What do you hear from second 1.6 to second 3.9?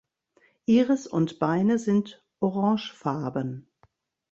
sind orangefarben.